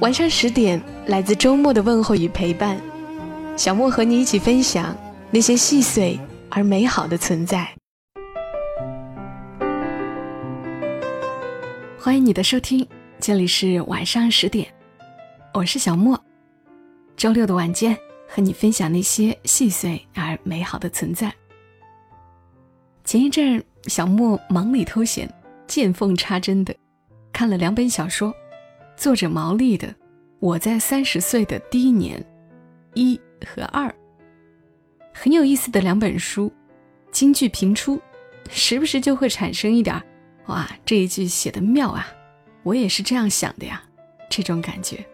[0.00, 2.78] 晚上十点，来自周末的问候与陪伴，
[3.56, 4.94] 小莫和你一起分享
[5.30, 6.20] 那些细碎
[6.50, 7.66] 而美好的存在。
[11.98, 12.86] 欢迎你的收听，
[13.18, 14.68] 这里是晚上十点，
[15.54, 16.22] 我是小莫。
[17.16, 17.96] 周六的晚间，
[18.28, 21.32] 和你分享那些细碎而美好的存在。
[23.02, 25.26] 前一阵，小莫忙里偷闲、
[25.66, 26.76] 见缝插针的
[27.32, 28.30] 看了两本小说。
[28.96, 29.88] 作者毛利的
[30.40, 32.18] 《我在三十岁的第一年》
[32.94, 33.94] 一和二，
[35.12, 36.50] 很有意思的两本书，
[37.10, 38.00] 金句频出，
[38.48, 40.02] 时不时就会产生一点
[40.46, 42.08] 哇，这一句写的妙啊，
[42.62, 43.82] 我也是这样想的呀，
[44.30, 45.04] 这种感觉。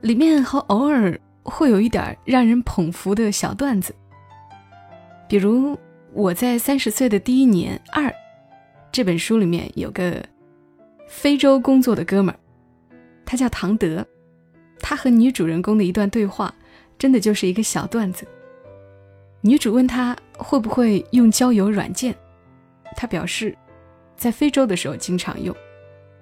[0.00, 3.94] 里面和偶尔会有一点让人捧腹的小段子，
[5.28, 5.74] 比如
[6.14, 8.12] 《我在三十岁的第一年》二
[8.90, 10.24] 这本书里面有个。
[11.06, 12.38] 非洲工作的哥们儿，
[13.24, 14.06] 他叫唐德，
[14.80, 16.54] 他和女主人公的一段对话，
[16.98, 18.26] 真的就是一个小段子。
[19.40, 22.14] 女主问他会不会用交友软件，
[22.96, 23.56] 他表示，
[24.16, 25.54] 在非洲的时候经常用，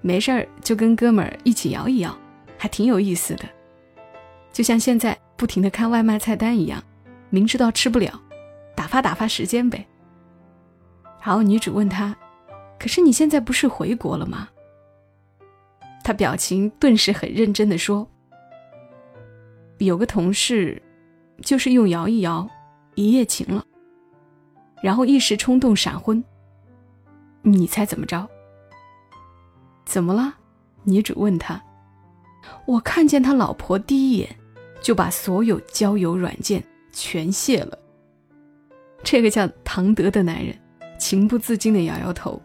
[0.00, 2.16] 没事儿就跟哥们儿一起摇一摇，
[2.58, 3.44] 还挺有意思的，
[4.52, 6.82] 就像现在不停的看外卖菜单一样，
[7.30, 8.20] 明知道吃不了，
[8.74, 9.86] 打发打发时间呗。
[11.24, 12.16] 然后女主问他，
[12.78, 14.48] 可是你现在不是回国了吗？
[16.04, 18.08] 他表情顿时很认真的说
[19.78, 20.80] ：“有个同事，
[21.42, 22.48] 就是用摇一摇，
[22.94, 23.64] 一夜情了，
[24.82, 26.22] 然后一时冲动闪婚。
[27.42, 28.28] 你猜怎么着？
[29.84, 30.34] 怎么了？”
[30.84, 31.62] 女主问他。
[32.66, 34.36] 我看见他老婆第一眼，
[34.80, 37.78] 就把所有交友软件全卸了。
[39.04, 40.56] 这个叫唐德的男人
[40.98, 42.42] 情不自禁的摇摇头。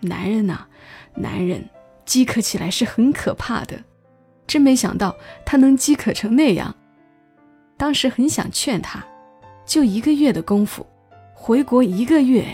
[0.00, 0.66] 男人呐，
[1.14, 1.66] 男人。
[2.10, 3.80] 饥渴起来是很可怕的，
[4.44, 5.14] 真没想到
[5.46, 6.74] 他能饥渴成那样。
[7.76, 9.00] 当时很想劝他，
[9.64, 10.84] 就一个月的功夫，
[11.32, 12.44] 回国一个月，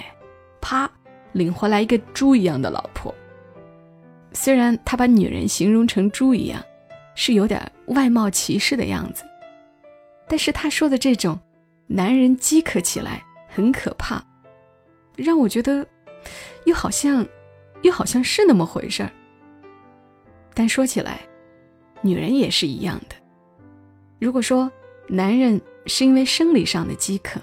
[0.61, 0.91] 啪，
[1.33, 3.15] 领回来一个猪一样的老婆。
[4.31, 6.63] 虽然他把女人形容成猪一样，
[7.15, 9.25] 是有点外貌歧视的样子，
[10.29, 11.41] 但是他说的这种，
[11.87, 14.23] 男人饥渴起来很可怕，
[15.17, 15.87] 让我觉得，
[16.67, 17.27] 又好像，
[17.81, 19.11] 又好像是那么回事儿。
[20.59, 21.21] 但说起来，
[22.01, 23.17] 女人也是一样的。
[24.19, 24.73] 如果说
[25.07, 27.39] 男人是因为生理上的饥渴，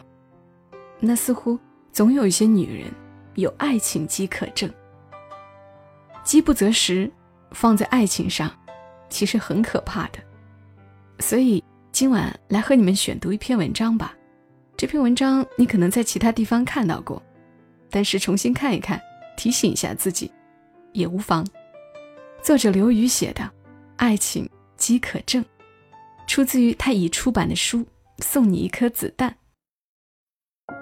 [0.99, 1.59] 那似乎
[1.91, 2.91] 总有一些女人
[3.35, 4.67] 有爱情饥渴症。
[6.23, 7.07] 饥不择食，
[7.51, 8.51] 放在爱情上，
[9.09, 10.17] 其实很可怕的。
[11.19, 14.17] 所以今晚来和你们选读一篇文章吧。
[14.75, 17.21] 这篇文章你可能在其他地方看到过，
[17.91, 18.99] 但是重新看一看，
[19.37, 20.31] 提醒一下自己，
[20.93, 21.45] 也无妨。
[22.43, 23.41] 作者刘瑜写的
[23.95, 25.41] 《爱情饥渴症》，
[26.27, 27.79] 出自于他已出版的书
[28.17, 29.29] 《送你一颗子弹》。《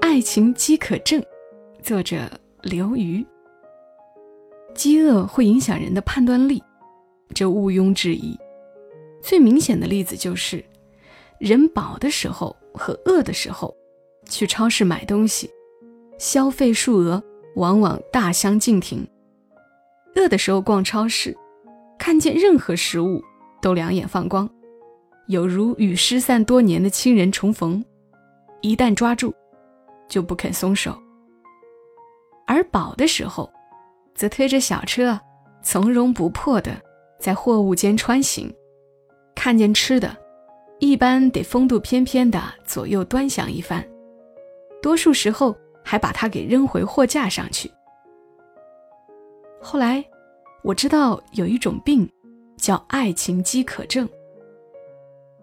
[0.00, 1.20] 爱情饥渴症》，
[1.82, 2.30] 作者
[2.62, 3.26] 刘瑜。
[4.76, 6.62] 饥饿会影响人的判断力，
[7.34, 8.38] 这毋庸置疑。
[9.20, 10.64] 最明显的例子就是，
[11.40, 13.76] 人饱的时候和饿的时候，
[14.28, 15.50] 去超市买东西。
[16.22, 17.20] 消费数额
[17.56, 19.04] 往往大相径庭。
[20.14, 21.36] 饿的时候逛超市，
[21.98, 23.20] 看见任何食物
[23.60, 24.48] 都两眼放光，
[25.26, 27.84] 有如与失散多年的亲人重逢，
[28.60, 29.34] 一旦抓住，
[30.08, 30.96] 就不肯松手。
[32.46, 33.52] 而饱的时候，
[34.14, 35.18] 则推着小车，
[35.60, 36.70] 从容不迫地
[37.18, 38.48] 在货物间穿行，
[39.34, 40.16] 看见吃的，
[40.78, 43.84] 一般得风度翩翩地左右端详一番，
[44.80, 45.52] 多数时候。
[45.82, 47.70] 还把它给扔回货架上去。
[49.60, 50.04] 后来，
[50.62, 52.08] 我知道有一种病，
[52.56, 54.08] 叫爱情饥渴症。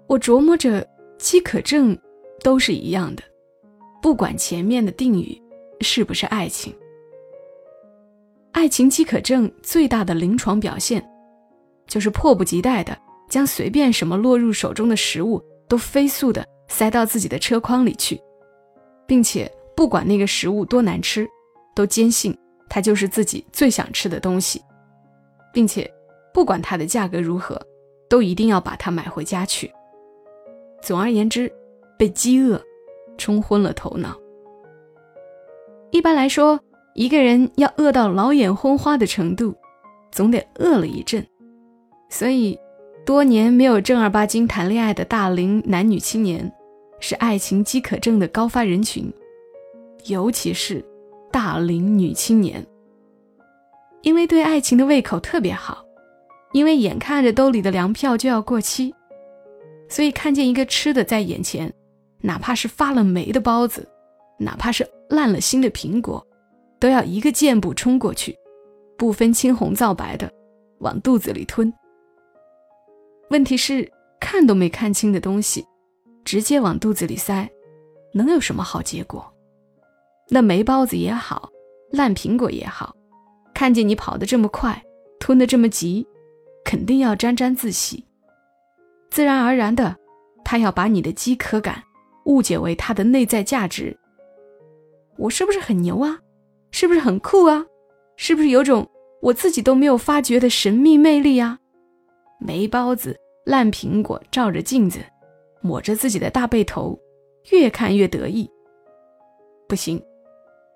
[0.07, 0.85] 我琢磨着，
[1.17, 1.97] 饥渴症
[2.43, 3.23] 都是一样的，
[4.01, 5.41] 不管前面的定语
[5.81, 6.75] 是不是爱情。
[8.51, 11.07] 爱情饥渴症最大的临床表现，
[11.87, 12.97] 就是迫不及待的
[13.29, 18.19] 将随便什么落入手中的食物都飞速的塞到自己的车筐里去，
[19.07, 19.49] 并且。
[19.79, 21.25] 不管那个食物多难吃，
[21.73, 22.37] 都坚信
[22.67, 24.61] 它就是自己最想吃的东西，
[25.53, 25.89] 并且
[26.33, 27.57] 不管它的价格如何，
[28.09, 29.71] 都一定要把它买回家去。
[30.81, 31.49] 总而言之，
[31.97, 32.61] 被饥饿
[33.17, 34.19] 冲昏了头脑。
[35.91, 36.59] 一般来说，
[36.93, 39.55] 一个人要饿到老眼昏花的程度，
[40.11, 41.25] 总得饿了一阵。
[42.09, 42.59] 所以，
[43.05, 46.51] 多年没有正儿八经谈恋爱的大龄男女青年，
[46.99, 49.09] 是爱情饥渴症的高发人群，
[50.09, 50.83] 尤其是
[51.31, 52.65] 大龄女青年。
[54.01, 55.85] 因为对爱情的胃口特别好，
[56.53, 58.93] 因为眼看着兜里的粮票就要过期，
[59.87, 61.73] 所以看见一个吃的在眼前，
[62.21, 63.87] 哪怕是发了霉的包子，
[64.37, 66.25] 哪怕是烂了心的苹果，
[66.79, 68.35] 都要一个箭步冲过去，
[68.97, 70.31] 不分青红皂白的
[70.79, 71.71] 往肚子里吞。
[73.29, 73.87] 问题是，
[74.19, 75.65] 看都没看清的东西，
[76.23, 77.49] 直接往肚子里塞，
[78.13, 79.31] 能有什么好结果？
[80.29, 81.49] 那霉包子也好，
[81.91, 82.95] 烂苹果也好，
[83.53, 84.81] 看见你跑得这么快，
[85.19, 86.05] 吞得这么急，
[86.63, 88.05] 肯定要沾沾自喜。
[89.09, 89.95] 自然而然的，
[90.45, 91.81] 他要把你的饥渴感
[92.25, 93.97] 误解为他的内在价值。
[95.17, 96.19] 我是不是很牛啊？
[96.71, 97.65] 是不是很酷啊？
[98.15, 98.87] 是不是有种
[99.21, 101.57] 我自己都没有发觉的神秘魅力啊？
[102.39, 104.99] 霉包子、烂苹果，照着镜子，
[105.61, 106.97] 抹着自己的大背头，
[107.51, 108.47] 越看越得意。
[109.67, 110.01] 不行，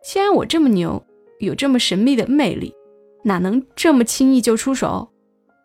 [0.03, 1.03] 既然我这么牛，
[1.39, 2.73] 有这么神秘的魅力，
[3.23, 5.09] 哪能这么轻易就出手？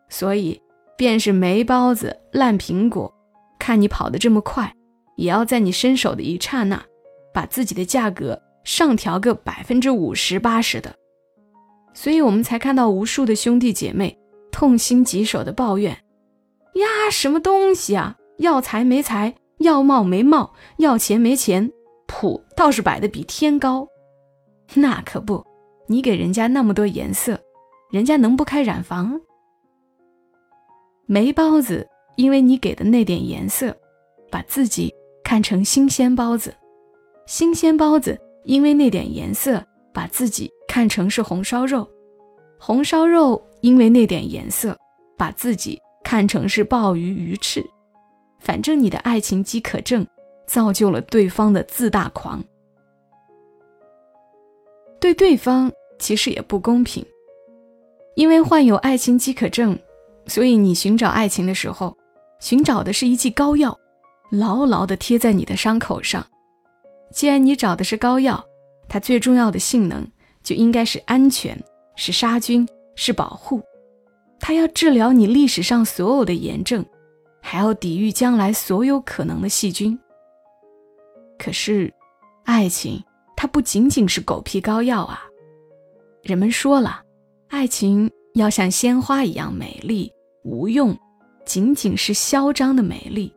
[0.08, 0.60] 所以，
[0.96, 3.12] 便是霉包子、烂苹果，
[3.58, 4.72] 看你跑得这么快，
[5.16, 6.82] 也要在你伸手的一刹那，
[7.34, 10.94] 把自己的价格上调个百分之五十、八十的。
[11.92, 14.16] 所以我们才看到无数的兄弟姐妹。
[14.50, 15.92] 痛心疾首的抱怨
[16.74, 18.16] ：“呀，什么东西啊？
[18.38, 21.70] 要财没财，要貌没貌，要钱没钱，
[22.08, 23.86] 谱倒是摆的比天高。
[24.74, 25.44] 那可不，
[25.86, 27.40] 你给人家那么多颜色，
[27.90, 29.20] 人家能不开染房？
[31.06, 31.86] 霉包子，
[32.16, 33.76] 因为你给的那点颜色，
[34.30, 34.92] 把自己
[35.24, 36.50] 看成新鲜包子；
[37.26, 41.84] 新鲜包子，因为那点颜色，把自己看成是红烧肉；
[42.58, 44.78] 红烧肉。”因为那点颜色，
[45.16, 47.60] 把自己看成是鲍鱼鱼翅，
[48.38, 50.06] 反正你的爱情饥渴症，
[50.46, 52.40] 造就了对方的自大狂，
[55.00, 57.04] 对对方其实也不公平。
[58.14, 59.78] 因为患有爱情饥渴症，
[60.26, 61.96] 所以你寻找爱情的时候，
[62.40, 63.78] 寻找的是一剂膏药，
[64.30, 66.26] 牢牢地贴在你的伤口上。
[67.12, 68.44] 既然你找的是膏药，
[68.88, 70.06] 它最重要的性能
[70.42, 71.62] 就应该是安全，
[71.94, 72.68] 是杀菌。
[73.00, 73.62] 是保护，
[74.40, 76.84] 它要治疗你历史上所有的炎症，
[77.40, 79.96] 还要抵御将来所有可能的细菌。
[81.38, 81.94] 可是，
[82.42, 83.00] 爱情
[83.40, 85.22] 它不仅仅是狗皮膏药啊！
[86.24, 87.00] 人们说了，
[87.46, 90.12] 爱情要像鲜花一样美丽，
[90.42, 90.98] 无用，
[91.46, 93.32] 仅仅是嚣张的美丽。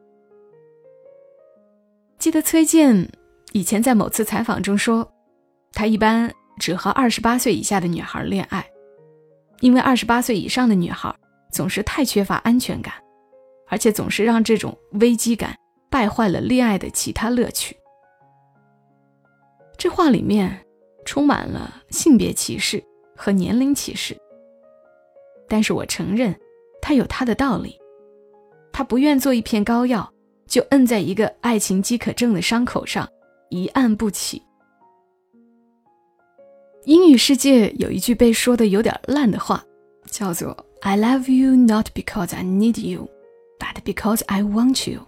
[2.17, 3.07] 记得崔健
[3.51, 5.07] 以前在某次采访中说，
[5.71, 8.65] 他一般只和二十八岁以下的女孩恋爱。
[9.59, 11.15] 因为二十八岁以上的女孩
[11.51, 12.91] 总是太缺乏安全感，
[13.67, 15.55] 而且总是让这种危机感
[15.91, 17.77] 败坏了恋爱的其他乐趣。
[19.81, 20.63] 这话里面
[21.05, 22.83] 充满了性别歧视
[23.15, 24.15] 和年龄歧视，
[25.49, 26.35] 但是我承认，
[26.79, 27.79] 他有他的道理。
[28.71, 30.07] 他不愿做一片膏药，
[30.45, 33.09] 就摁在一个爱情饥渴症的伤口上，
[33.49, 34.39] 一按不起。
[36.83, 39.65] 英语世界有一句被说的有点烂的话，
[40.11, 43.09] 叫做 "I love you not because I need you,
[43.57, 45.01] but because I want you"。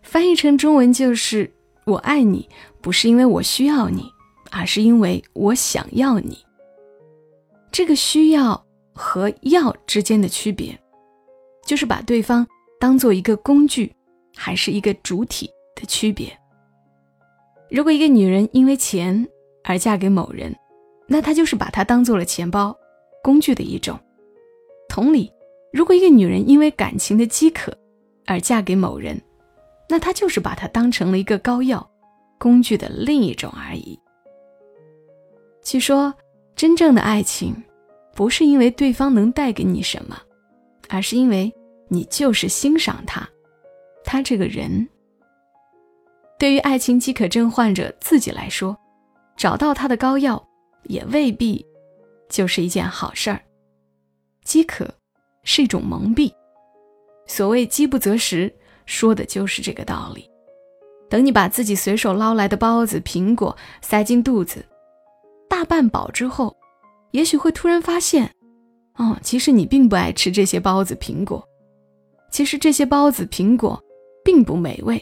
[0.00, 1.52] 翻译成中文就是
[1.84, 2.48] “我爱你，
[2.80, 4.04] 不是因为我需要你，
[4.50, 6.38] 而是因为我想要你”。
[7.72, 10.78] 这个需要和要之间的区别，
[11.64, 12.46] 就是把对方
[12.78, 13.92] 当做一个工具，
[14.36, 16.36] 还是一个主体的区别。
[17.70, 19.26] 如果一个女人因为钱，
[19.62, 20.54] 而嫁给某人，
[21.06, 22.76] 那她就是把他当做了钱包、
[23.22, 23.98] 工具的一种。
[24.88, 25.32] 同理，
[25.72, 27.72] 如果一个女人因为感情的饥渴
[28.26, 29.20] 而嫁给某人，
[29.90, 31.90] 那他就是把它当成了一个膏药、
[32.38, 33.98] 工具的另一种而已。
[35.62, 36.14] 据说，
[36.54, 37.54] 真正的爱情，
[38.14, 40.16] 不是因为对方能带给你什么，
[40.88, 41.52] 而是因为
[41.88, 43.28] 你就是欣赏他，
[44.04, 44.88] 他这个人。
[46.38, 48.76] 对于爱情饥渴症患者自己来说，
[49.36, 50.42] 找到他的膏药，
[50.84, 51.66] 也未必
[52.28, 53.42] 就是一件好事儿。
[54.44, 54.88] 饥渴
[55.42, 56.32] 是一种蒙蔽，
[57.26, 58.54] 所谓饥不择食，
[58.90, 60.28] 说的就是这个道理。
[61.08, 64.64] 等你把自己随手捞来的包子、苹果塞进肚子，
[65.48, 66.56] 大半饱之后，
[67.12, 68.28] 也许会突然发现，
[68.96, 71.42] 哦，其实你并不爱吃这些包子、苹果，
[72.32, 73.80] 其实这些包子、苹果
[74.24, 75.00] 并不美味。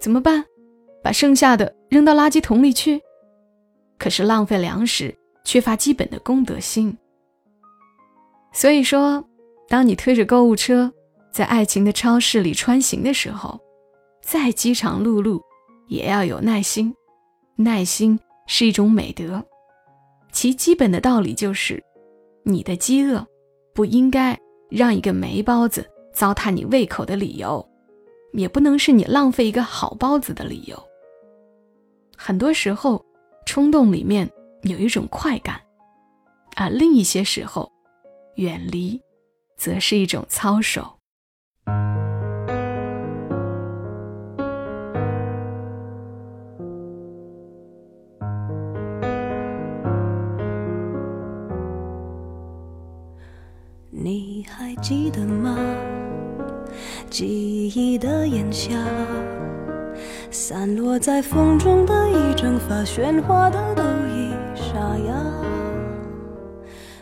[0.00, 0.44] 怎么办？
[1.00, 3.00] 把剩下的扔到垃圾桶里去？
[3.98, 6.96] 可是浪费粮食，缺乏基本的公德心。
[8.52, 9.24] 所以说，
[9.68, 10.92] 当你推着购物车
[11.38, 13.60] 在爱情的超市里穿行的时候，
[14.20, 15.40] 再饥肠辘辘，
[15.86, 16.92] 也要有耐心。
[17.54, 18.18] 耐心
[18.48, 19.40] 是一种美德，
[20.32, 21.80] 其基本的道理就是：
[22.42, 23.24] 你的饥饿
[23.72, 24.36] 不应该
[24.68, 27.64] 让一个霉包子糟蹋你胃口的理由，
[28.32, 30.76] 也不能是你浪费一个好包子的理由。
[32.16, 33.00] 很多时候，
[33.46, 34.28] 冲动里面
[34.62, 35.60] 有一种快感，
[36.56, 37.70] 而另一些时候，
[38.34, 39.00] 远离，
[39.56, 40.97] 则是一种操守。
[54.80, 55.58] 记得吗？
[57.10, 58.70] 记忆的炎夏，
[60.30, 65.24] 散落在风中的一整发，喧哗的都已沙哑。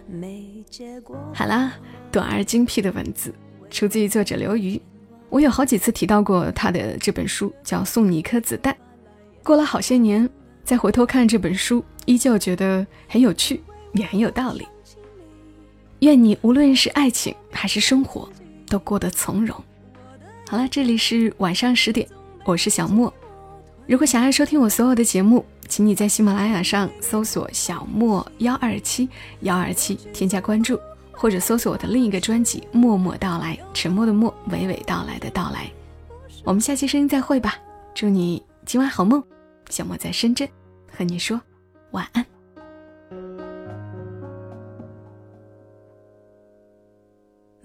[0.06, 1.16] 没结果。
[1.34, 1.74] 好啦，
[2.10, 3.34] 短而精辟的文字，
[3.68, 4.80] 出自于作者刘瑜。
[5.28, 8.72] 我有好几次提到过他的这本书，叫《送你一颗子弹》。
[9.42, 10.28] 过了好些年，
[10.64, 14.66] 再回头看这本书，依旧觉得很有趣，也很有道理。
[16.00, 18.28] 愿你无论是爱情还是生活，
[18.68, 19.56] 都过得从容。
[20.48, 22.06] 好了，这里是晚上十点，
[22.44, 23.12] 我是小莫。
[23.86, 29.08] 如果想要收听我所有的节目，请你在喜马拉雅上搜索“小莫幺二七
[29.40, 30.78] 幺二七”，添加关注，
[31.12, 35.70] 或者搜索我的另一个专辑《默默到来》，沉默的默，娓娓道来的到来。
[36.44, 37.56] 我们下期声音再会吧，
[37.94, 39.22] 祝你今晚好梦。
[39.70, 40.48] 小莫在深圳，
[40.96, 41.40] 和你说
[41.92, 42.35] 晚安。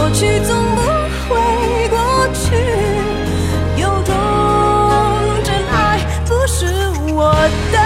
[0.00, 0.80] 过去总不
[1.28, 1.36] 会
[1.90, 1.98] 过
[2.32, 2.56] 去
[3.78, 4.14] 有种
[5.44, 6.64] 真爱不是
[7.12, 7.34] 我
[7.70, 7.76] 的。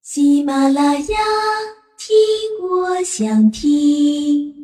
[0.00, 1.18] 喜马拉雅
[1.98, 2.08] 听
[2.62, 4.59] 我想听。